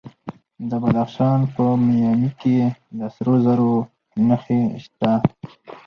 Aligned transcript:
د 0.69 0.71
بدخشان 0.83 1.39
په 1.53 1.63
مایمي 1.85 2.31
کې 2.41 2.57
د 2.99 3.01
سرو 3.15 3.35
زرو 3.45 3.73
نښې 4.27 4.61
شته. 4.83 5.11